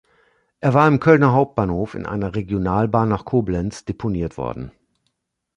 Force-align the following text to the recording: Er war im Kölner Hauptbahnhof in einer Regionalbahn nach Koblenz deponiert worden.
Er 0.61 0.73
war 0.73 0.87
im 0.87 0.99
Kölner 0.99 1.31
Hauptbahnhof 1.33 1.93
in 1.93 2.07
einer 2.07 2.33
Regionalbahn 2.33 3.07
nach 3.07 3.23
Koblenz 3.23 3.85
deponiert 3.85 4.35
worden. 4.35 4.71